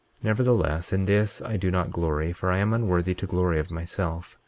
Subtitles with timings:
[0.21, 3.69] 23:11 Nevertheless, in this I do not glory, for I am unworthy to glory of
[3.69, 4.35] myself.